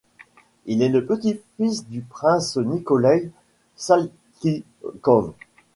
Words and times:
Il 0.65 0.81
est 0.81 0.89
le 0.89 1.05
petit-fils 1.05 1.87
du 1.87 2.01
prince 2.01 2.57
Nikolaï 2.57 3.29
Saltykov. 3.75 5.33